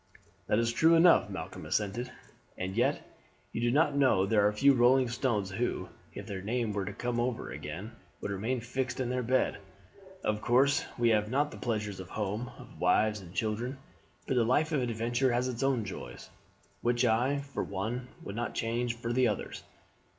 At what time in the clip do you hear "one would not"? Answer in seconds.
17.63-18.55